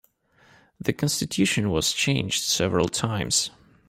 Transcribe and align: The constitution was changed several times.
The 0.79 0.93
constitution 0.93 1.69
was 1.69 1.93
changed 1.93 2.41
several 2.43 2.87
times. 2.89 3.51